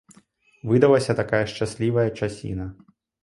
Выдалася 0.69 1.15
такая 1.19 1.43
шчаслівая 1.53 2.09
часіна! 2.19 2.65